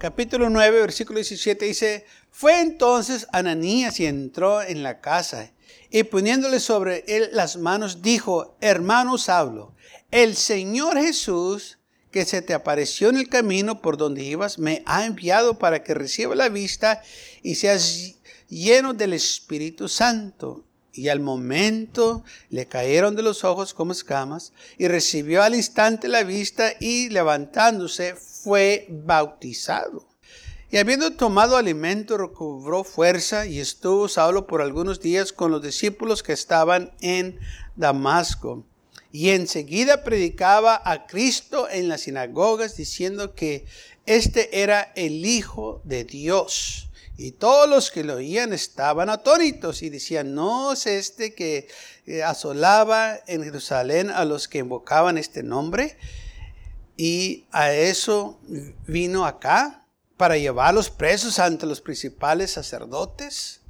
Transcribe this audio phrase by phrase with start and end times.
[0.00, 5.52] capítulo 9, versículo 17 dice, fue entonces Ananías y entró en la casa
[5.90, 9.74] y poniéndole sobre él las manos dijo, hermano Saulo,
[10.10, 11.78] el Señor Jesús
[12.10, 15.92] que se te apareció en el camino por donde ibas, me ha enviado para que
[15.92, 17.02] reciba la vista
[17.42, 18.14] y seas
[18.48, 20.64] lleno del Espíritu Santo.
[21.00, 26.24] Y al momento le cayeron de los ojos como escamas y recibió al instante la
[26.24, 30.06] vista y levantándose fue bautizado.
[30.70, 36.22] Y habiendo tomado alimento, recobró fuerza y estuvo Saulo por algunos días con los discípulos
[36.22, 37.38] que estaban en
[37.76, 38.66] Damasco.
[39.10, 43.64] Y enseguida predicaba a Cristo en las sinagogas diciendo que
[44.04, 46.89] este era el Hijo de Dios.
[47.22, 51.68] Y todos los que lo oían estaban atónitos y decían, no es este que
[52.06, 55.98] eh, asolaba en Jerusalén a los que invocaban este nombre.
[56.96, 58.40] Y a eso
[58.86, 59.84] vino acá
[60.16, 63.60] para llevar los presos ante los principales sacerdotes.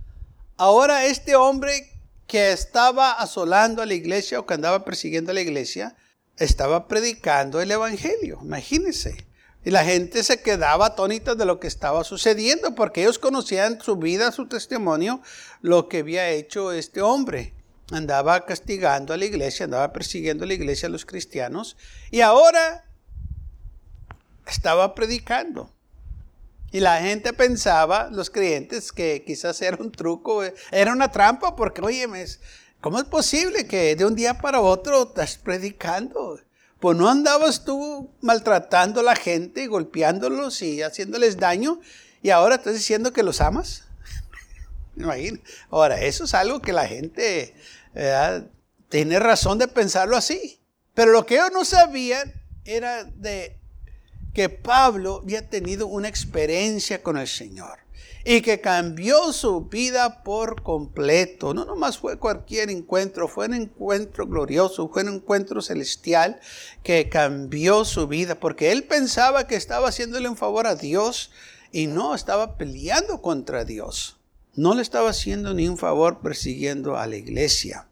[0.56, 1.91] Ahora este hombre
[2.28, 5.97] que estaba asolando a la iglesia o que andaba persiguiendo a la iglesia,
[6.37, 8.39] estaba predicando el Evangelio.
[8.45, 9.27] Imagínense.
[9.64, 13.97] Y la gente se quedaba atónita de lo que estaba sucediendo porque ellos conocían su
[13.97, 15.20] vida, su testimonio,
[15.61, 17.55] lo que había hecho este hombre.
[17.92, 21.77] Andaba castigando a la iglesia, andaba persiguiendo a la iglesia, a los cristianos.
[22.11, 22.84] Y ahora
[24.47, 25.70] estaba predicando.
[26.72, 31.83] Y la gente pensaba, los creyentes, que quizás era un truco, era una trampa, porque,
[31.83, 32.06] oye,
[32.81, 36.38] ¿cómo es posible que de un día para otro estás predicando?
[36.80, 41.80] Pues no andabas tú maltratando a la gente, golpeándolos y haciéndoles daño,
[42.22, 43.84] y ahora estás diciendo que los amas.
[45.70, 47.54] Ahora, eso es algo que la gente
[48.88, 50.60] tiene razón de pensarlo así.
[50.94, 53.56] Pero lo que ellos no sabían era de
[54.34, 57.78] que Pablo había tenido una experiencia con el Señor
[58.25, 61.54] y que cambió su vida por completo.
[61.54, 66.41] No nomás fue cualquier encuentro, fue un encuentro glorioso, fue un encuentro celestial
[66.82, 71.30] que cambió su vida, porque él pensaba que estaba haciéndole un favor a Dios
[71.72, 74.19] y no estaba peleando contra Dios.
[74.54, 77.90] No le estaba haciendo ni un favor persiguiendo a la iglesia.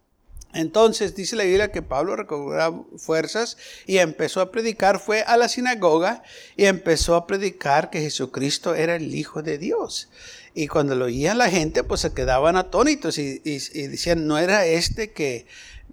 [0.55, 5.49] Entonces dice la Biblia que Pablo recobró fuerzas y empezó a predicar, fue a la
[5.49, 6.23] sinagoga
[6.57, 10.09] y empezó a predicar que Jesucristo era el Hijo de Dios.
[10.55, 15.13] Y cuando lo oían la gente, pues se quedaban atónitos y, decían, ¿no era este
[15.13, 15.47] que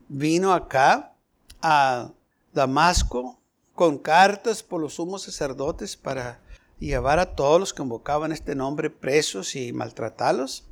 [0.08, 1.14] vino acá
[1.62, 2.12] a
[2.54, 3.38] Damasco
[3.76, 6.40] con cartas por los sumos sacerdotes para
[6.80, 10.64] llevar a todos los que invocaban este nombre presos y maltratarlos?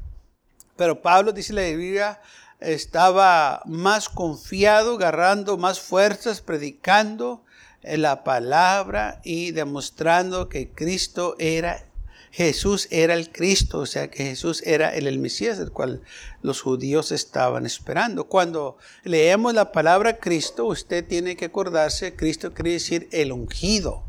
[0.76, 2.20] Pero Pablo dice la Biblia,
[2.64, 7.44] estaba más confiado, agarrando más fuerzas, predicando
[7.84, 11.86] la palabra y demostrando que Cristo era
[12.34, 16.02] Jesús era el Cristo, o sea que Jesús era el, Mesías, el cual
[16.42, 18.28] los judíos estaban esperando.
[18.28, 24.04] Cuando leemos la palabra Cristo, usted tiene que acordarse, Cristo quiere decir el ungido,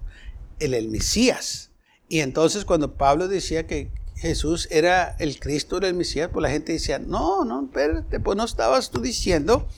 [0.58, 1.70] el, el Mesías.
[2.08, 6.72] Y entonces cuando Pablo decía que Jesús era el Cristo del Mesías, pues la gente
[6.72, 9.68] decía, no, no, espérate, pues no estabas tú diciendo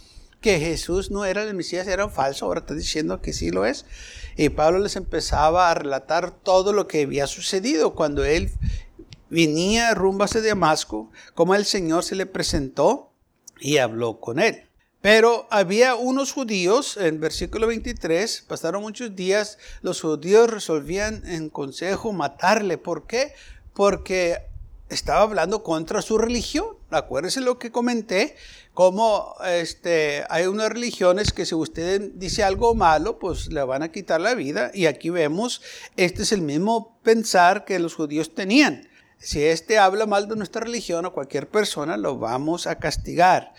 [0.40, 3.84] que Jesús no era el Mesías, era falso, ahora estás diciendo que sí lo es.
[4.36, 8.50] Y Pablo les empezaba a relatar todo lo que había sucedido cuando él
[9.30, 13.12] venía rumbo hacia Damasco, cómo el Señor se le presentó
[13.58, 14.66] y habló con él.
[15.00, 22.12] Pero había unos judíos, en versículo 23, pasaron muchos días, los judíos resolvían en consejo
[22.12, 22.76] matarle.
[22.76, 23.32] ¿Por qué?
[23.76, 24.38] Porque
[24.88, 26.66] estaba hablando contra su religión.
[26.90, 28.34] Acuérdense lo que comenté,
[28.72, 33.92] como este, hay unas religiones que si usted dice algo malo, pues le van a
[33.92, 34.70] quitar la vida.
[34.72, 35.60] Y aquí vemos,
[35.96, 38.88] este es el mismo pensar que los judíos tenían.
[39.18, 43.52] Si este habla mal de nuestra religión o cualquier persona, lo vamos a castigar.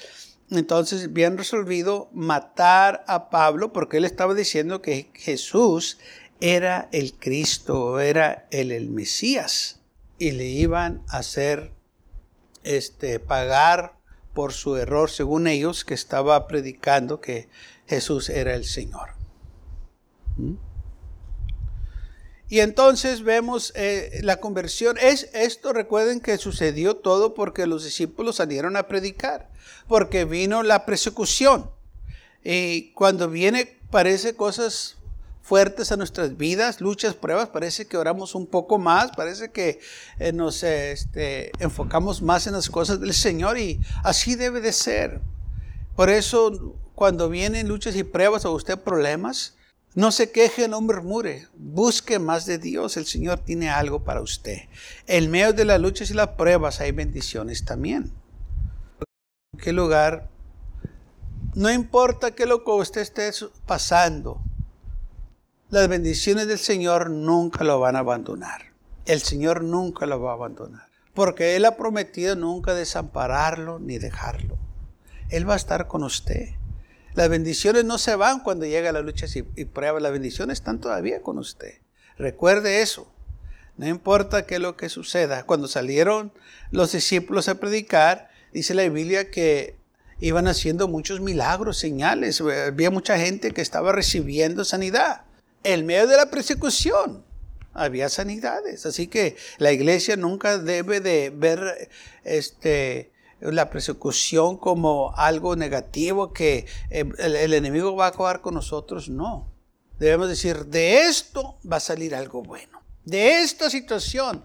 [0.49, 5.99] Entonces, bien resolvido matar a Pablo porque él estaba diciendo que Jesús
[6.39, 9.76] era el Cristo, era el, el Mesías
[10.19, 11.73] y le iban a hacer
[12.63, 13.97] este, pagar
[14.33, 17.49] por su error, según ellos, que estaba predicando que
[17.87, 19.09] Jesús era el Señor.
[20.37, 20.55] ¿Mm?
[22.49, 24.97] Y entonces vemos eh, la conversión.
[25.01, 29.49] Es esto, recuerden que sucedió todo porque los discípulos salieron a predicar,
[29.87, 31.69] porque vino la persecución.
[32.43, 34.96] Y cuando viene, parece cosas
[35.47, 39.79] fuertes a nuestras vidas, luchas, pruebas, parece que oramos un poco más, parece que
[40.19, 45.21] eh, nos este, enfocamos más en las cosas del Señor y así debe de ser.
[45.95, 49.55] Por eso cuando vienen luchas y pruebas o usted problemas,
[49.95, 51.47] no se queje, no murmure.
[51.55, 52.97] Busque más de Dios.
[52.97, 54.57] El Señor tiene algo para usted.
[55.07, 58.11] En medio de las luchas y las pruebas hay bendiciones también.
[59.53, 60.29] ¿En qué lugar?
[61.55, 63.31] No importa qué lo que usted esté
[63.65, 64.41] pasando.
[65.69, 68.71] Las bendiciones del Señor nunca lo van a abandonar.
[69.05, 70.87] El Señor nunca lo va a abandonar.
[71.13, 74.57] Porque Él ha prometido nunca desampararlo ni dejarlo.
[75.27, 76.51] Él va a estar con usted.
[77.15, 79.99] Las bendiciones no se van cuando llega la lucha y, prueba.
[79.99, 81.79] Las bendiciones están todavía con usted.
[82.17, 83.11] Recuerde eso.
[83.75, 85.43] No importa qué es lo que suceda.
[85.43, 86.31] Cuando salieron
[86.71, 89.75] los discípulos a predicar, dice la Biblia que
[90.21, 92.39] iban haciendo muchos milagros, señales.
[92.39, 95.26] Había mucha gente que estaba recibiendo sanidad.
[95.63, 97.23] En medio de la persecución
[97.73, 98.85] había sanidades.
[98.85, 101.89] Así que la iglesia nunca debe de ver
[102.23, 109.09] este, la persecución como algo negativo que eh, el, enemigo va a acabar con nosotros.
[109.09, 109.51] No.
[109.99, 112.81] Debemos decir, de esto va a salir algo bueno.
[113.05, 114.43] De esta situación,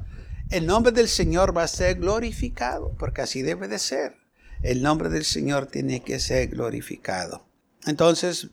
[0.51, 4.17] el nombre del Señor va a ser glorificado, porque así debe de ser.
[4.63, 7.45] El nombre del Señor tiene que ser glorificado.
[7.87, 8.49] Entonces,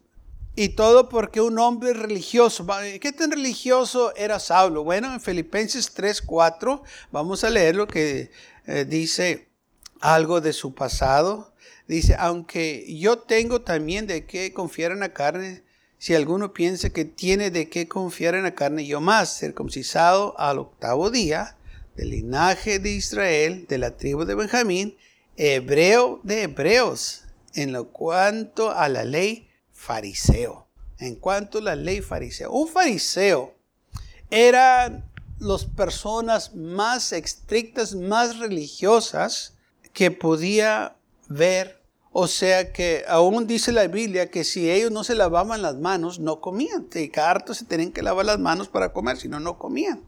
[0.56, 2.66] y todo porque un hombre religioso,
[3.00, 4.84] ¿qué tan religioso era Saulo?
[4.84, 8.32] Bueno, en Filipenses 3, 4, vamos a leer lo que
[8.68, 9.48] eh, dice
[10.02, 11.54] algo de su pasado.
[11.88, 15.64] Dice, aunque yo tengo también de qué confiar en la carne,
[15.98, 20.60] si alguno piensa que tiene de qué confiar en la carne, yo más, circuncisado al
[20.60, 21.58] octavo día,
[21.96, 24.96] del linaje de Israel, de la tribu de Benjamín,
[25.36, 27.24] hebreo de hebreos,
[27.54, 29.49] en lo cuanto a la ley
[29.80, 30.68] fariseo.
[31.00, 32.52] En cuanto a la ley fariseo.
[32.52, 33.56] Un fariseo
[34.30, 35.10] eran
[35.40, 39.56] las personas más estrictas, más religiosas,
[39.94, 40.98] que podía
[41.30, 41.82] ver.
[42.12, 46.20] O sea que aún dice la Biblia que si ellos no se lavaban las manos,
[46.20, 46.88] no comían.
[46.94, 50.04] Y cada rato se tenían que lavar las manos para comer, si no, no comían.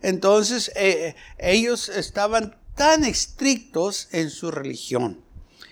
[0.00, 5.22] Entonces eh, ellos estaban tan estrictos en su religión.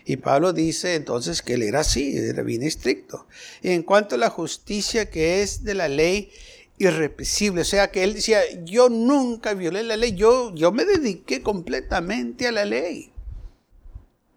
[0.05, 3.27] Y Pablo dice entonces que él era así, era bien estricto.
[3.63, 6.31] Y en cuanto a la justicia que es de la ley
[6.79, 11.43] irrepresible, o sea que él decía, yo nunca violé la ley, yo, yo me dediqué
[11.43, 13.13] completamente a la ley.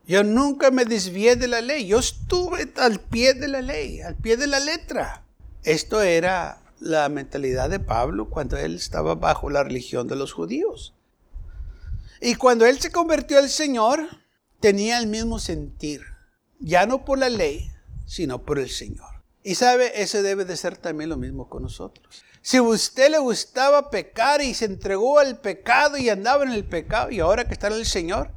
[0.06, 1.88] Yo nunca me desvié de la ley.
[1.88, 5.24] Yo estuve al pie de la ley, al pie de la letra.
[5.64, 10.94] Esto era la mentalidad de Pablo cuando él estaba bajo la religión de los judíos.
[12.20, 14.08] Y cuando él se convirtió al Señor,
[14.64, 16.04] tenía el mismo sentir,
[16.58, 17.70] ya no por la ley,
[18.06, 19.22] sino por el Señor.
[19.44, 22.24] Y sabe, ese debe de ser también lo mismo con nosotros.
[22.42, 26.64] Si a usted le gustaba pecar y se entregó al pecado y andaba en el
[26.64, 28.32] pecado y ahora que está en el Señor,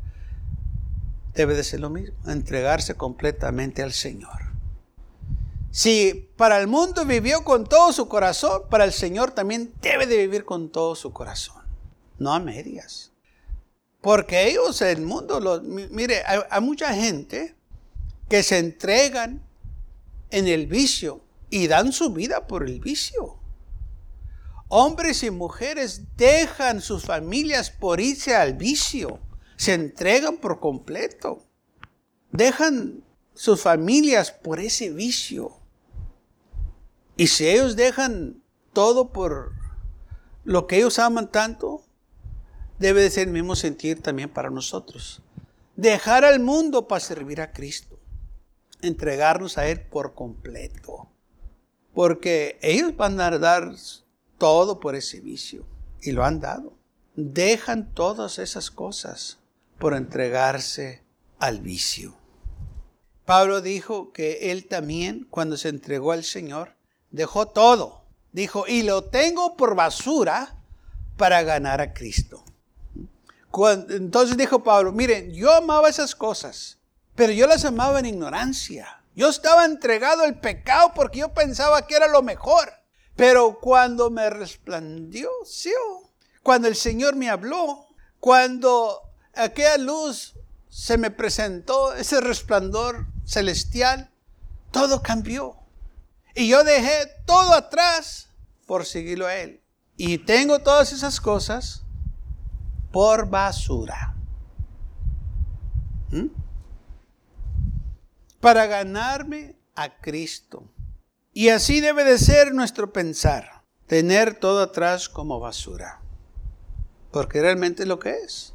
[1.32, 4.46] debe de ser lo mismo, entregarse completamente al Señor.
[5.70, 10.16] Si para el mundo vivió con todo su corazón, para el Señor también debe de
[10.16, 11.62] vivir con todo su corazón,
[12.18, 13.12] no a medias.
[14.06, 17.56] Porque ellos, el mundo, mire, hay, hay mucha gente
[18.28, 19.42] que se entregan
[20.30, 23.40] en el vicio y dan su vida por el vicio.
[24.68, 29.18] Hombres y mujeres dejan sus familias por irse al vicio
[29.56, 31.42] se entregan por completo.
[32.30, 33.02] Dejan
[33.34, 35.56] sus familias por ese vicio.
[37.16, 39.52] Y si ellos dejan todo por
[40.44, 41.85] lo que ellos aman tanto,
[42.78, 45.22] debe de ser el mismo sentir también para nosotros.
[45.76, 47.98] Dejar al mundo para servir a Cristo.
[48.82, 51.08] Entregarnos a Él por completo.
[51.94, 53.74] Porque ellos van a dar
[54.38, 55.66] todo por ese vicio.
[56.00, 56.74] Y lo han dado.
[57.14, 59.38] Dejan todas esas cosas
[59.78, 61.02] por entregarse
[61.38, 62.16] al vicio.
[63.24, 66.76] Pablo dijo que él también, cuando se entregó al Señor,
[67.10, 68.02] dejó todo.
[68.32, 70.56] Dijo, y lo tengo por basura
[71.16, 72.44] para ganar a Cristo.
[73.88, 76.78] Entonces dijo Pablo, miren, yo amaba esas cosas,
[77.14, 79.02] pero yo las amaba en ignorancia.
[79.14, 82.70] Yo estaba entregado al pecado porque yo pensaba que era lo mejor.
[83.16, 85.30] Pero cuando me resplandeció,
[86.42, 87.86] cuando el Señor me habló,
[88.20, 89.00] cuando
[89.34, 90.34] aquella luz
[90.68, 94.10] se me presentó, ese resplandor celestial,
[94.70, 95.56] todo cambió.
[96.34, 98.28] Y yo dejé todo atrás
[98.66, 99.62] por seguirlo a Él.
[99.96, 101.85] Y tengo todas esas cosas
[102.92, 104.14] por basura.
[106.10, 106.26] ¿Mm?
[108.40, 110.70] Para ganarme a Cristo.
[111.32, 113.62] Y así debe de ser nuestro pensar.
[113.86, 116.00] Tener todo atrás como basura.
[117.12, 118.54] Porque realmente es lo que es.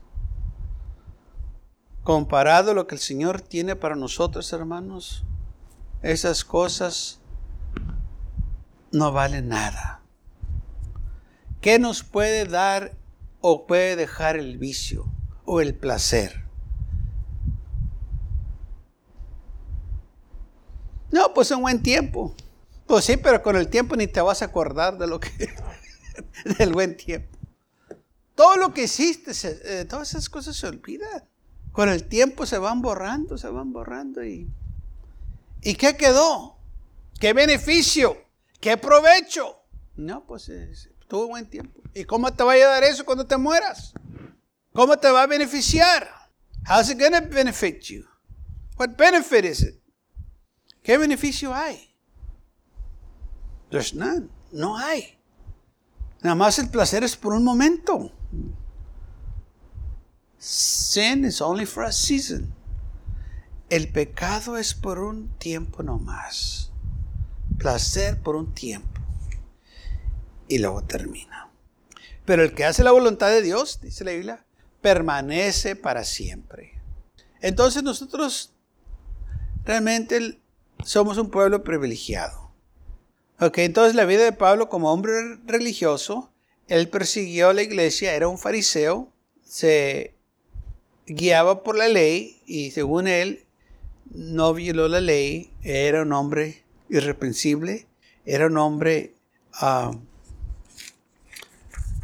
[2.04, 5.24] Comparado a lo que el Señor tiene para nosotros, hermanos,
[6.02, 7.20] esas cosas
[8.92, 10.02] no valen nada.
[11.62, 12.98] ¿Qué nos puede dar
[13.42, 15.06] o puede dejar el vicio
[15.46, 16.46] o el placer?
[21.12, 22.34] No, pues un buen tiempo.
[22.88, 25.30] Pues sí, pero con el tiempo ni te vas a acordar de lo que
[26.58, 27.38] del buen tiempo.
[28.36, 31.24] Todo lo que hiciste, eh, todas esas cosas se olvidan.
[31.72, 34.50] Con el tiempo se van borrando, se van borrando y
[35.62, 36.58] ¿y qué quedó?
[37.20, 38.18] ¿Qué beneficio?
[38.60, 39.58] ¿Qué provecho?
[39.96, 40.50] No, pues
[41.12, 41.82] tuvo buen tiempo.
[41.94, 43.94] ¿Y cómo te va a ayudar eso cuando te mueras?
[44.72, 46.08] ¿Cómo te va a beneficiar?
[46.66, 48.06] How's it going to benefit you?
[48.78, 49.82] What benefit is it?
[50.82, 51.94] ¿Qué beneficio hay?
[53.72, 54.30] There's none.
[54.54, 55.18] No hay.
[56.24, 58.14] Nada más el placer es por un momento.
[60.38, 62.54] Sin is only for a season.
[63.70, 66.72] El pecado es por un tiempo nomás.
[67.58, 68.91] Placer por un tiempo.
[70.52, 71.50] Y luego termina.
[72.26, 74.46] Pero el que hace la voluntad de Dios, dice la Biblia,
[74.82, 76.74] permanece para siempre.
[77.40, 78.52] Entonces nosotros
[79.64, 80.42] realmente
[80.84, 82.52] somos un pueblo privilegiado.
[83.40, 85.14] Ok, entonces la vida de Pablo como hombre
[85.46, 86.34] religioso,
[86.68, 89.08] él persiguió a la iglesia, era un fariseo,
[89.46, 90.16] se
[91.08, 93.46] guiaba por la ley y según él
[94.14, 97.88] no violó la ley, era un hombre irreprensible,
[98.26, 99.14] era un hombre
[99.54, 99.94] ah,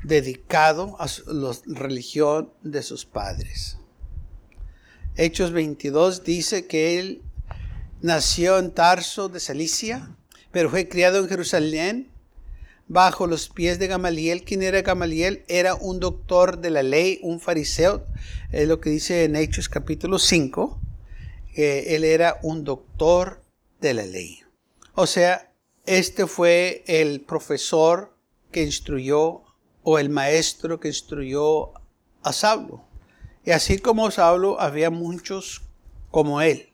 [0.08, 3.78] dedicado a la religión de sus padres.
[5.16, 7.22] Hechos 22 dice que él
[8.02, 10.16] nació en Tarso de Cilicia,
[10.52, 12.10] pero fue criado en Jerusalén
[12.88, 14.44] bajo los pies de Gamaliel.
[14.44, 15.44] ¿Quién era Gamaliel?
[15.48, 18.06] Era un doctor de la ley, un fariseo,
[18.52, 20.80] es lo que dice en Hechos capítulo 5.
[21.56, 23.42] él era un doctor
[23.82, 24.40] de la ley.
[24.96, 25.52] O sea,
[25.86, 28.16] este fue el profesor
[28.52, 29.47] que instruyó
[29.90, 31.72] o el maestro que instruyó
[32.22, 32.84] a Saulo.
[33.46, 35.62] Y así como Saulo, había muchos
[36.12, 36.74] como él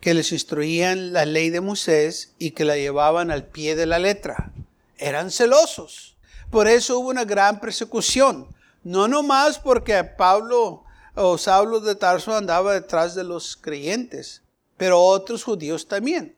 [0.00, 3.98] que les instruían la ley de Moisés y que la llevaban al pie de la
[3.98, 4.52] letra.
[4.96, 6.16] Eran celosos.
[6.50, 8.48] Por eso hubo una gran persecución.
[8.84, 10.84] No nomás porque Pablo
[11.16, 14.40] o Saulo de Tarso andaba detrás de los creyentes,
[14.78, 16.34] pero otros judíos también.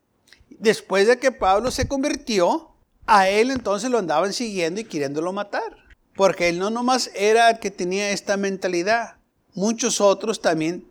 [0.49, 2.73] Después de que Pablo se convirtió,
[3.07, 5.82] a él entonces lo andaban siguiendo y queriéndolo matar.
[6.15, 9.17] Porque él no nomás era el que tenía esta mentalidad,
[9.55, 10.87] muchos otros también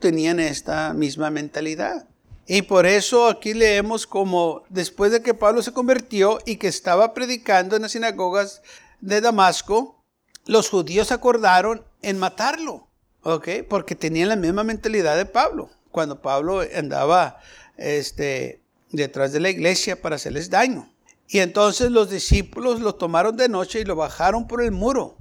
[0.00, 2.06] tenían esta misma mentalidad.
[2.46, 7.12] Y por eso aquí leemos como después de que Pablo se convirtió y que estaba
[7.12, 8.62] predicando en las sinagogas
[9.00, 10.04] de Damasco,
[10.46, 12.88] los judíos acordaron en matarlo,
[13.22, 13.48] ¿ok?
[13.68, 17.38] Porque tenían la misma mentalidad de Pablo, cuando Pablo andaba
[17.76, 20.88] este, detrás de la iglesia para hacerles daño.
[21.28, 25.16] Y entonces los discípulos lo tomaron de noche y lo bajaron por el muro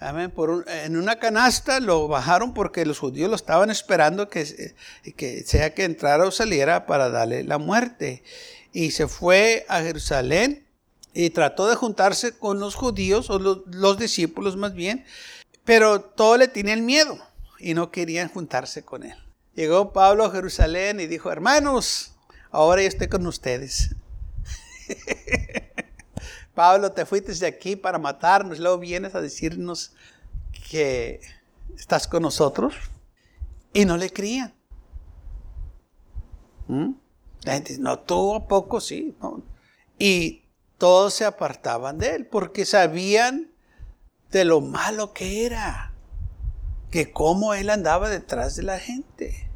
[0.00, 4.74] en una canasta lo bajaron porque los judíos lo estaban esperando que,
[5.16, 8.22] que sea que entrara o saliera para darle la muerte.
[8.72, 10.64] Y se fue a Jerusalén
[11.14, 15.04] y trató de juntarse con los judíos, o los, discípulos más bien,
[15.64, 17.18] pero todos le tenían miedo
[17.58, 19.16] y no querían juntarse con él.
[19.54, 22.12] Llegó Pablo a Jerusalén y dijo, hermanos,
[22.52, 23.96] ahora yo estoy con ustedes.
[26.54, 29.92] Pablo, te fuiste de aquí para matarnos, luego vienes a decirnos
[30.70, 31.20] que
[31.76, 32.74] estás con nosotros.
[33.72, 34.54] Y no le creían.
[36.66, 36.92] ¿Mm?
[37.44, 39.16] La gente dice, no, tú a poco sí.
[39.98, 40.42] Y
[40.78, 43.52] todos se apartaban de él porque sabían
[44.30, 45.92] de lo malo que era,
[46.90, 49.50] que cómo él andaba detrás de la gente.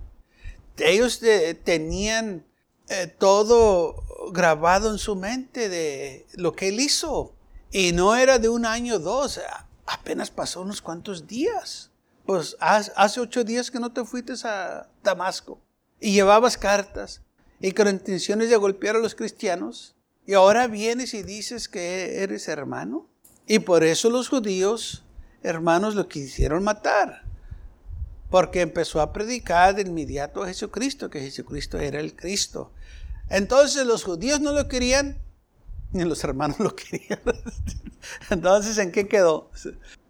[0.79, 2.47] Ellos eh, tenían
[2.89, 7.35] eh, todo grabado en su mente de lo que él hizo.
[7.71, 9.41] Y no era de un año o dos,
[9.87, 11.91] apenas pasó unos cuantos días.
[12.27, 15.61] Pues hace ocho días que no te fuiste a Damasco
[16.01, 17.23] y llevabas cartas
[17.61, 19.95] y con intenciones de golpear a los cristianos.
[20.27, 23.09] Y ahora vienes y dices que eres hermano.
[23.47, 25.05] Y por eso los judíos,
[25.43, 27.25] hermanos, lo quisieron matar.
[28.31, 32.73] Porque empezó a predicar de inmediato a Jesucristo, que Jesucristo era el Cristo.
[33.33, 35.17] Entonces los judíos no lo querían
[35.95, 37.21] Y los hermanos lo querían.
[38.31, 39.51] Entonces, ¿en qué quedó?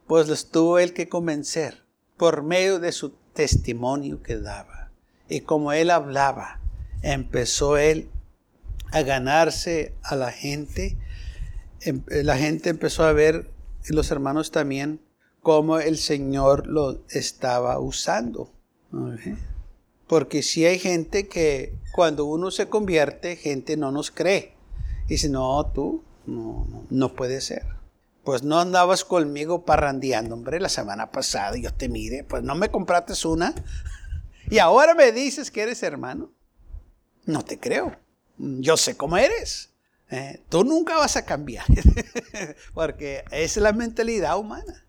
[0.06, 1.82] Pues los tuvo él que convencer
[2.16, 4.90] por medio de su testimonio que daba.
[5.28, 6.60] Y como él hablaba,
[7.02, 8.10] empezó él
[8.90, 10.98] a ganarse a la gente.
[11.80, 13.50] Em, la gente empezó a ver,
[13.88, 15.00] y los hermanos también,
[15.42, 18.50] cómo el Señor lo estaba usando.
[20.12, 24.54] Porque si hay gente que cuando uno se convierte, gente no nos cree.
[25.06, 27.64] Y dice, no, tú, no, no, puede ser.
[28.22, 32.70] Pues no andabas conmigo parrandeando, hombre, la semana pasada, yo te mire, pues no me
[32.70, 33.54] compraste una.
[34.50, 36.30] y ahora me dices que eres hermano.
[37.24, 37.96] No te creo.
[38.36, 39.70] Yo sé cómo eres.
[40.10, 40.42] ¿eh?
[40.50, 41.64] tú nunca vas a cambiar.
[42.74, 44.84] Porque es la mentalidad humana.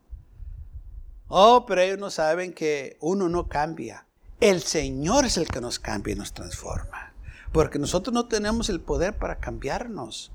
[1.30, 4.06] Oh, pero ellos no saben que uno no cambia.
[4.44, 7.14] El Señor es el que nos cambia y nos transforma.
[7.54, 10.34] Porque nosotros no tenemos el poder para cambiarnos.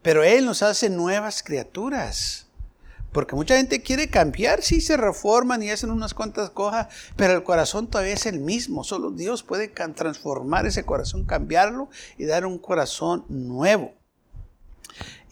[0.00, 2.46] Pero Él nos hace nuevas criaturas.
[3.12, 6.86] Porque mucha gente quiere cambiar, sí se reforman y hacen unas cuantas cosas,
[7.16, 8.82] pero el corazón todavía es el mismo.
[8.82, 13.92] Solo Dios puede transformar ese corazón, cambiarlo y dar un corazón nuevo.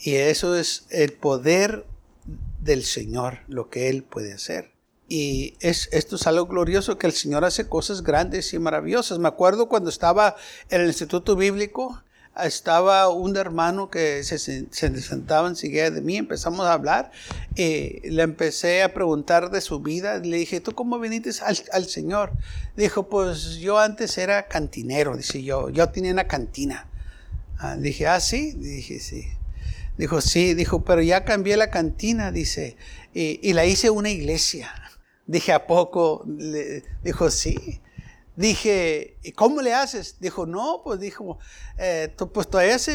[0.00, 1.86] Y eso es el poder
[2.60, 4.77] del Señor, lo que Él puede hacer.
[5.08, 9.18] Y es, esto es algo glorioso que el Señor hace cosas grandes y maravillosas.
[9.18, 10.36] Me acuerdo cuando estaba
[10.68, 12.02] en el Instituto Bíblico,
[12.44, 17.10] estaba un hermano que se, se sentaba enseguida de mí, empezamos a hablar,
[17.56, 21.30] y le empecé a preguntar de su vida, le dije, ¿tú cómo viniste
[21.72, 22.32] al, Señor?
[22.76, 26.86] Dijo, pues yo antes era cantinero, dice yo, yo tenía una cantina.
[27.58, 29.26] Ah, dije, ah, sí, dije, sí.
[29.96, 32.76] Dijo, sí, dijo, pero ya cambié la cantina, dice,
[33.14, 34.72] y, y la hice una iglesia.
[35.28, 36.24] Dije, ¿a poco?
[36.26, 37.82] Le, dijo, sí.
[38.34, 40.16] Dije, ¿y cómo le haces?
[40.20, 41.38] Dijo, no, pues dijo,
[41.76, 42.94] eh, pues todavía, se,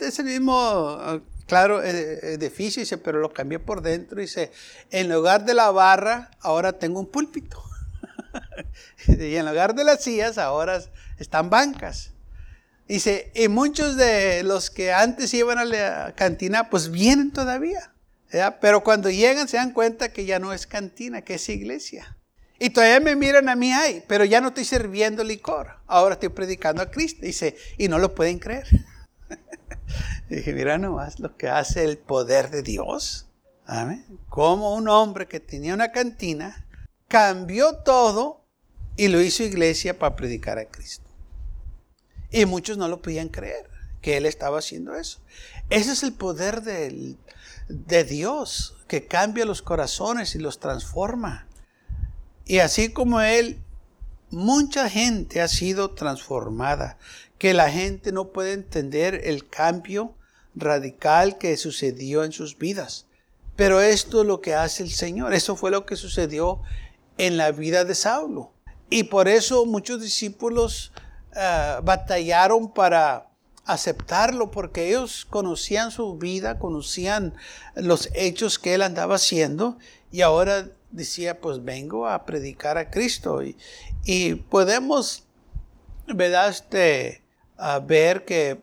[0.00, 4.20] es el mismo, claro, e, edificio, dice, pero lo cambié por dentro.
[4.20, 4.50] Dice,
[4.90, 7.62] en lugar de la barra, ahora tengo un púlpito.
[9.06, 10.82] y en lugar de las sillas, ahora
[11.18, 12.10] están bancas.
[12.88, 17.92] Dice, y muchos de los que antes iban a la cantina, pues vienen todavía.
[18.60, 22.16] Pero cuando llegan se dan cuenta que ya no es cantina, que es iglesia.
[22.58, 25.78] Y todavía me miran a mí ahí, pero ya no estoy sirviendo licor.
[25.86, 27.20] Ahora estoy predicando a Cristo.
[27.22, 28.66] Dice, y no lo pueden creer.
[30.30, 33.28] Dije, mira nomás lo que hace el poder de Dios.
[33.66, 34.04] Amén.
[34.28, 36.66] Como un hombre que tenía una cantina
[37.08, 38.44] cambió todo
[38.96, 41.04] y lo hizo iglesia para predicar a Cristo.
[42.30, 43.68] Y muchos no lo podían creer
[44.00, 45.20] que él estaba haciendo eso.
[45.68, 47.18] Ese es el poder del,
[47.68, 51.46] de Dios que cambia los corazones y los transforma.
[52.44, 53.60] Y así como Él,
[54.30, 56.98] mucha gente ha sido transformada,
[57.38, 60.14] que la gente no puede entender el cambio
[60.54, 63.06] radical que sucedió en sus vidas.
[63.56, 65.34] Pero esto es lo que hace el Señor.
[65.34, 66.60] Eso fue lo que sucedió
[67.18, 68.52] en la vida de Saulo.
[68.90, 70.92] Y por eso muchos discípulos
[71.34, 73.28] eh, batallaron para
[73.66, 77.34] aceptarlo porque ellos conocían su vida, conocían
[77.74, 79.78] los hechos que él andaba haciendo
[80.10, 83.42] y ahora decía, pues vengo a predicar a Cristo.
[84.04, 85.24] Y, podemos,
[86.06, 86.48] ¿verdad?
[86.48, 87.22] Este,
[87.86, 88.62] ver que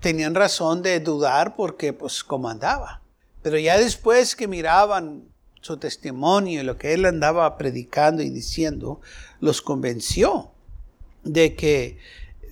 [0.00, 3.02] tenían razón de dudar porque pues como andaba.
[3.42, 5.28] Pero ya después que miraban
[5.60, 9.00] su testimonio y lo que él andaba predicando y diciendo,
[9.40, 10.50] los convenció
[11.22, 11.98] de que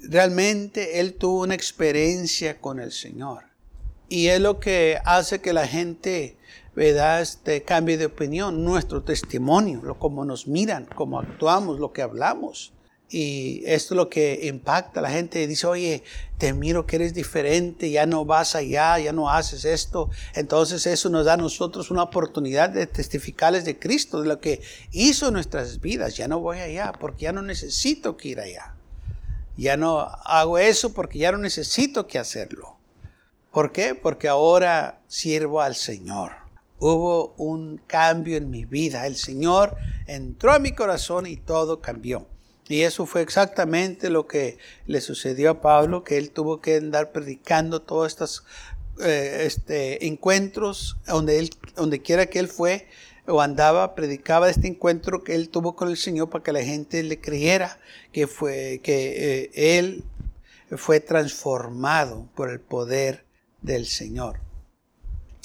[0.03, 3.45] realmente él tuvo una experiencia con el Señor.
[4.09, 6.37] Y es lo que hace que la gente,
[6.75, 7.23] ¿verdad?
[7.23, 12.75] Este, cambie de opinión, nuestro testimonio, lo como nos miran, cómo actuamos, lo que hablamos.
[13.09, 15.47] Y esto es lo que impacta a la gente.
[15.47, 16.03] Dice, oye,
[16.39, 20.11] te miro que eres diferente, ya no vas allá, ya no haces esto.
[20.35, 24.63] Entonces eso nos da a nosotros una oportunidad de testificarles de Cristo, de lo que
[24.93, 26.17] hizo en nuestras vidas.
[26.17, 28.77] Ya no voy allá porque ya no necesito que ir allá.
[29.57, 32.77] Ya no hago eso porque ya no necesito que hacerlo.
[33.51, 33.95] ¿Por qué?
[33.95, 36.33] Porque ahora sirvo al Señor.
[36.79, 39.07] Hubo un cambio en mi vida.
[39.07, 42.27] El Señor entró a mi corazón y todo cambió.
[42.69, 47.13] Y eso fue exactamente lo que le sucedió a Pablo, que él tuvo que andar
[47.13, 48.45] predicando todos estos
[49.01, 52.89] eh, este, encuentros donde, quiera que él fue
[53.27, 57.03] o andaba, predicaba este encuentro que él tuvo con el Señor para que la gente
[57.03, 57.79] le creyera
[58.13, 60.05] que fue que eh, él
[60.77, 63.25] fue transformado por el poder
[63.61, 64.41] del Señor.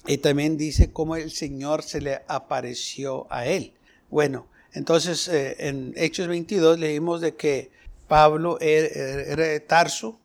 [0.07, 3.73] Y también dice cómo el Señor se le apareció a él.
[4.09, 7.71] Bueno, entonces eh, en Hechos 22 leímos de que
[8.07, 10.19] Pablo er, er, era de Tarso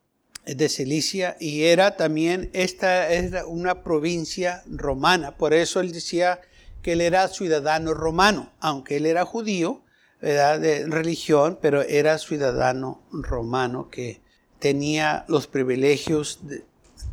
[0.47, 6.41] de Cilicia y era también, esta era una provincia romana, por eso él decía
[6.83, 9.83] que él era ciudadano romano, aunque él era judío,
[10.21, 14.23] de religión, pero era ciudadano romano que
[14.61, 16.39] tenía los privilegios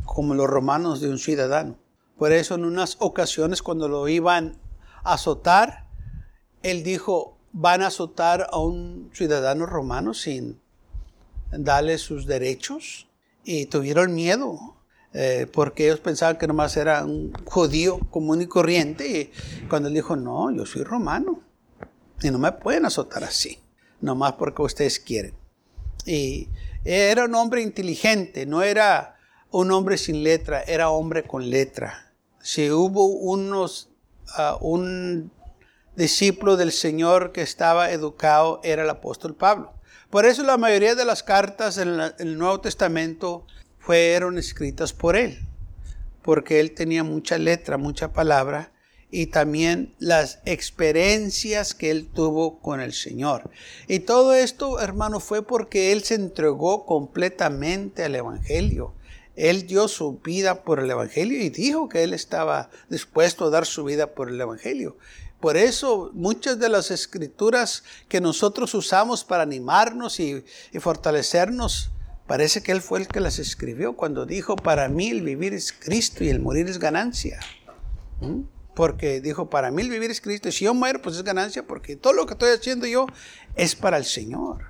[0.06, 1.76] como los romanos de un ciudadano.
[2.20, 4.60] Por eso en unas ocasiones cuando lo iban
[5.04, 5.88] a azotar,
[6.62, 10.60] él dijo, van a azotar a un ciudadano romano sin
[11.52, 13.08] darle sus derechos.
[13.44, 14.76] Y tuvieron miedo,
[15.14, 19.08] eh, porque ellos pensaban que nomás era un judío común y corriente.
[19.08, 21.42] Y cuando él dijo, no, yo soy romano.
[22.22, 23.60] Y no me pueden azotar así,
[24.02, 25.34] nomás porque ustedes quieren.
[26.06, 26.50] Y
[26.84, 29.18] era un hombre inteligente, no era
[29.52, 32.14] un hombre sin letra, era hombre con letra.
[32.42, 33.90] Si hubo unos,
[34.36, 35.32] ah, un
[35.96, 39.74] discípulo del Señor que estaba educado, era el apóstol Pablo.
[40.10, 43.46] Por eso la mayoría de las cartas en el Nuevo Testamento
[43.80, 45.40] fueron escritas por él,
[46.22, 48.72] porque él tenía mucha letra, mucha palabra,
[49.12, 53.50] y también las experiencias que él tuvo con el Señor.
[53.88, 58.94] Y todo esto, hermano, fue porque él se entregó completamente al Evangelio.
[59.36, 63.66] Él dio su vida por el Evangelio y dijo que él estaba dispuesto a dar
[63.66, 64.98] su vida por el Evangelio.
[65.40, 70.44] Por eso muchas de las escrituras que nosotros usamos para animarnos y,
[70.80, 71.92] fortalecernos,
[72.30, 75.74] parece que él fue el que las escribió cuando dijo, para mí el vivir es
[75.74, 77.42] Cristo y el morir es ganancia.
[78.22, 78.44] ¿Mm?
[78.80, 81.68] porque dijo, para mí el vivir es Cristo, y si yo muero, pues es ganancia,
[81.68, 83.08] porque todo lo que estoy haciendo yo
[83.58, 84.68] es para el Señor.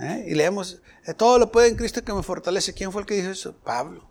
[0.00, 0.24] ¿Eh?
[0.28, 2.72] Y leemos, eh, todo lo puede en Cristo que me fortalece.
[2.72, 3.54] ¿Quién fue el que dijo eso?
[3.62, 4.08] Pablo.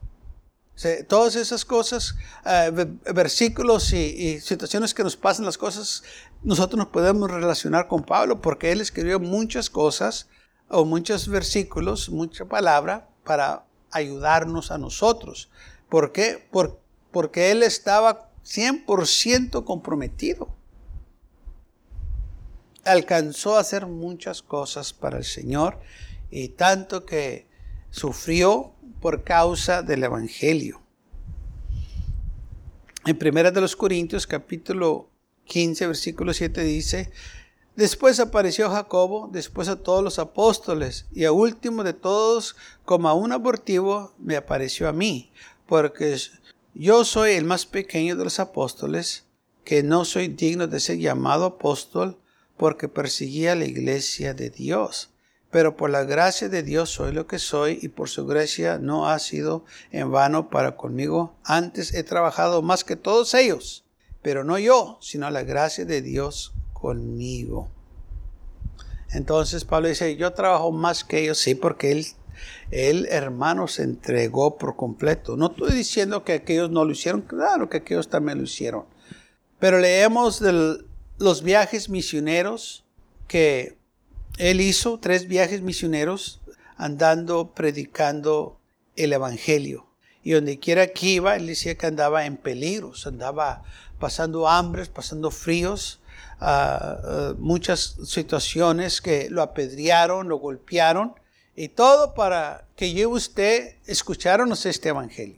[1.07, 2.13] todas esas cosas,
[2.45, 2.71] eh,
[3.15, 6.03] versículos y, y, situaciones que nos pasan las cosas,
[6.43, 10.27] nosotros nos podemos relacionar con Pablo porque él escribió muchas cosas
[10.69, 15.49] o muchos versículos, mucha palabra para ayudarnos a nosotros.
[15.89, 16.45] ¿Por qué?
[16.51, 16.79] Por,
[17.11, 20.49] porque él estaba 100% comprometido.
[22.83, 25.79] Alcanzó a hacer muchas cosas para el Señor
[26.31, 27.47] y tanto que
[27.89, 30.81] sufrió por causa del Evangelio.
[33.05, 35.09] En Primera de los Corintios capítulo
[35.45, 37.11] 15 versículo 7 dice,
[37.77, 43.13] Después apareció Jacobo, después a todos los apóstoles, y a último de todos, como a
[43.13, 45.31] un abortivo, me apareció a mí,
[45.67, 46.17] porque
[46.73, 49.25] yo soy el más pequeño de los apóstoles,
[49.63, 52.17] que no soy digno de ser llamado apóstol
[52.57, 55.11] porque perseguía la iglesia de Dios.
[55.51, 59.07] Pero por la gracia de Dios soy lo que soy y por su gracia no
[59.07, 61.35] ha sido en vano para conmigo.
[61.43, 63.85] Antes he trabajado más que todos ellos,
[64.23, 67.69] pero no yo, sino la gracia de Dios conmigo.
[69.11, 72.05] Entonces Pablo dice, yo trabajo más que ellos, sí, porque él
[72.71, 75.37] el hermano se entregó por completo.
[75.37, 78.85] No estoy diciendo que aquellos no lo hicieron, claro que aquellos también lo hicieron.
[79.59, 80.83] Pero leemos de
[81.17, 82.85] los viajes misioneros
[83.27, 83.77] que
[84.37, 86.41] él hizo, tres viajes misioneros,
[86.75, 88.59] andando, predicando
[88.95, 89.87] el Evangelio.
[90.23, 93.63] Y donde quiera que iba, él decía que andaba en peligros, andaba
[93.99, 96.01] pasando hambres, pasando fríos,
[97.37, 101.15] muchas situaciones que lo apedrearon, lo golpearon
[101.55, 105.37] y todo para que yo y usted escucháramos este evangelio.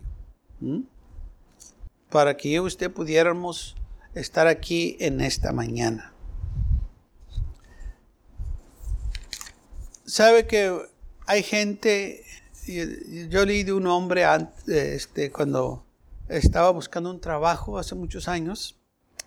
[2.09, 3.75] Para que yo y usted pudiéramos
[4.13, 6.13] estar aquí en esta mañana.
[10.05, 10.75] Sabe que
[11.27, 12.25] hay gente,
[13.29, 14.25] yo leí de un hombre
[14.67, 15.85] este, cuando
[16.27, 18.78] estaba buscando un trabajo hace muchos años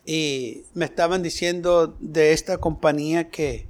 [0.05, 3.67] y me estaban diciendo de esta compañía que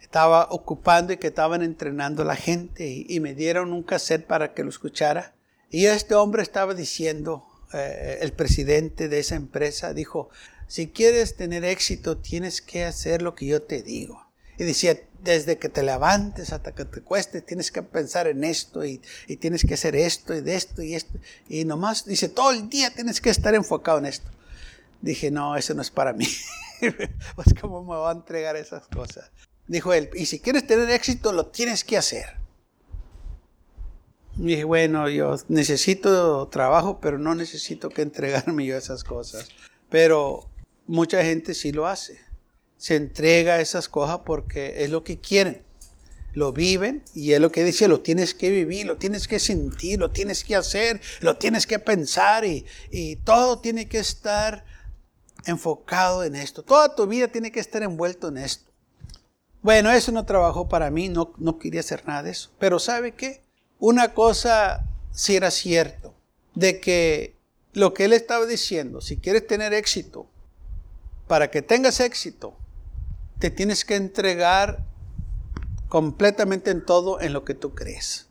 [0.00, 4.54] estaba ocupando y que estaban entrenando a la gente y, me dieron un cassette para
[4.54, 5.34] que lo escuchara.
[5.70, 10.30] Y este hombre estaba diciendo, eh, el presidente de esa empresa dijo,
[10.68, 14.24] si quieres tener éxito tienes que hacer lo que yo te digo.
[14.56, 18.84] Y decía, desde que te levantes hasta que te cuestes, tienes que pensar en esto
[18.84, 21.18] y, y, tienes que hacer esto y de esto y esto.
[21.48, 24.30] Y nomás dice, todo el día tienes que estar enfocado en esto.
[25.00, 26.26] Dije, no, eso no es para mí.
[27.34, 29.30] pues cómo me va a entregar esas cosas.
[29.66, 32.36] Dijo él, y si quieres tener éxito, lo tienes que hacer.
[34.36, 39.48] Y dije, bueno, yo necesito trabajo, pero no necesito que entregarme yo esas cosas.
[39.88, 40.50] Pero
[40.86, 42.18] mucha gente sí lo hace.
[42.76, 45.62] Se entrega esas cosas porque es lo que quieren.
[46.34, 50.00] Lo viven y es lo que dice, lo tienes que vivir, lo tienes que sentir,
[50.00, 54.64] lo tienes que hacer, lo tienes que pensar y todo tiene que estar
[55.46, 56.62] enfocado en esto.
[56.62, 58.70] Toda tu vida tiene que estar envuelto en esto.
[59.62, 62.50] Bueno, eso no trabajó para mí, no, no quería hacer nada de eso.
[62.58, 63.44] Pero ¿sabe qué?
[63.78, 66.14] una cosa sí era cierto,
[66.54, 67.36] de que
[67.74, 70.26] lo que él estaba diciendo, si quieres tener éxito,
[71.26, 72.56] para que tengas éxito,
[73.38, 74.84] te tienes que entregar
[75.88, 78.28] completamente en todo en lo que tú crees.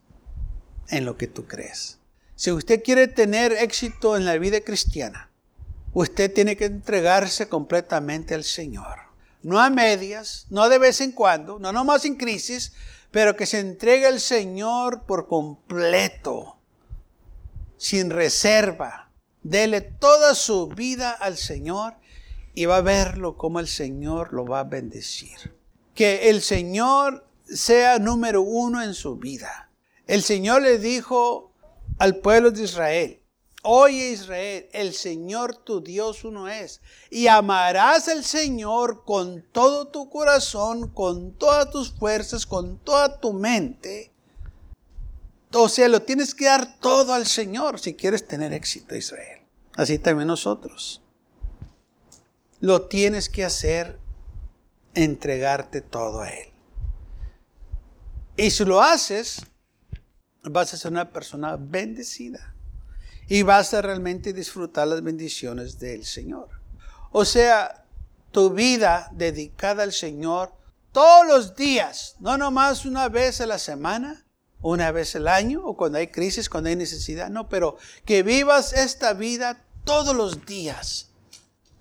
[0.90, 2.00] En lo que tú crees.
[2.36, 5.30] Si usted quiere tener éxito en la vida cristiana,
[5.94, 9.00] usted tiene que entregarse completamente al Señor.
[9.42, 12.74] No a medias, no de vez en cuando, no nomás en crisis,
[13.12, 16.58] pero que se entregue al Señor por completo,
[17.78, 19.12] sin reserva.
[19.44, 21.96] Dele toda su vida al Señor
[22.56, 25.54] y va a verlo como el Señor lo va a bendecir.
[25.94, 29.70] Que el Señor sea número uno en su vida.
[30.08, 31.52] El Señor le dijo
[32.00, 33.20] al pueblo de Israel,
[33.66, 40.10] Oye Israel, el Señor tu Dios uno es, y amarás al Señor con todo tu
[40.10, 44.12] corazón, con todas tus fuerzas, con toda tu mente.
[45.54, 49.40] O sea, lo tienes que dar todo al Señor si quieres tener éxito, Israel.
[49.78, 51.02] Así también nosotros.
[52.60, 53.98] Lo tienes que hacer,
[54.94, 56.50] entregarte todo a Él.
[58.36, 59.42] Y si lo haces,
[60.42, 62.53] vas a ser una persona bendecida
[63.28, 66.50] y vas a realmente disfrutar las bendiciones del Señor.
[67.12, 67.86] O sea,
[68.32, 70.54] tu vida dedicada al Señor
[70.92, 74.26] todos los días, no nomás una vez a la semana,
[74.62, 78.74] una vez al año o cuando hay crisis, cuando hay necesidad, no, pero que vivas
[78.74, 81.10] esta vida todos los días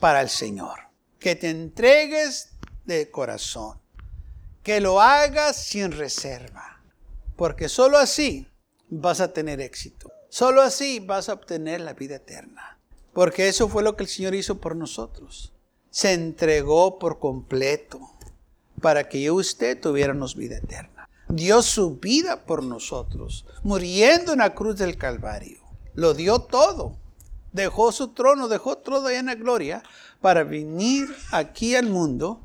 [0.00, 0.80] para el Señor.
[1.18, 2.50] Que te entregues
[2.84, 3.80] de corazón.
[4.62, 6.80] Que lo hagas sin reserva.
[7.36, 8.48] Porque solo así
[8.88, 10.10] vas a tener éxito.
[10.32, 12.78] Solo así vas a obtener la vida eterna.
[13.12, 15.52] Porque eso fue lo que el Señor hizo por nosotros.
[15.90, 18.00] Se entregó por completo
[18.80, 21.06] para que yo y usted tuviéramos vida eterna.
[21.28, 25.60] Dio su vida por nosotros, muriendo en la cruz del Calvario.
[25.92, 26.96] Lo dio todo.
[27.52, 29.82] Dejó su trono, dejó todo allá en la gloria
[30.22, 32.40] para venir aquí al mundo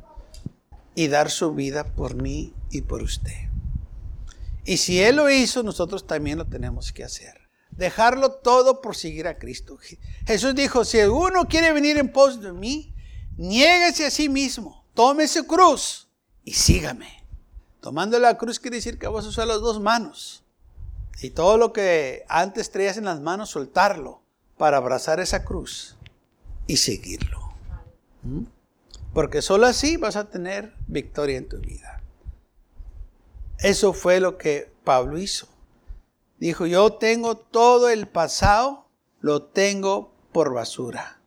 [0.93, 3.47] y dar su vida por mí y por usted.
[4.65, 7.46] Y si Él lo hizo, nosotros también lo tenemos que hacer
[7.77, 9.77] dejarlo todo por seguir a Cristo.
[10.25, 12.93] Jesús dijo, si alguno quiere venir en pos de mí,
[13.37, 16.09] niéguese a sí mismo, tome su cruz
[16.43, 17.23] y sígame.
[17.79, 20.43] Tomando la cruz quiere decir que vas a usar las dos manos.
[21.21, 24.21] Y todo lo que antes traías en las manos, soltarlo
[24.57, 25.95] para abrazar esa cruz
[26.65, 27.53] y seguirlo.
[28.23, 28.43] ¿Mm?
[29.13, 32.01] Porque solo así vas a tener victoria en tu vida.
[33.59, 35.47] Eso fue lo que Pablo hizo.
[36.39, 38.87] Dijo, yo tengo todo el pasado,
[39.21, 41.19] lo tengo por basura.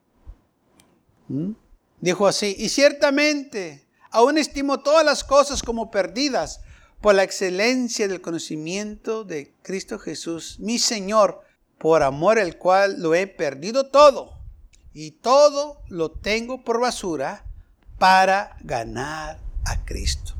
[1.29, 1.53] ¿Mm?
[2.01, 6.61] Dijo así, y ciertamente aún estimo todas las cosas como perdidas
[7.01, 11.41] por la excelencia del conocimiento de Cristo Jesús, mi Señor,
[11.79, 14.39] por amor al cual lo he perdido todo.
[14.93, 17.45] Y todo lo tengo por basura
[17.99, 20.40] para ganar a Cristo.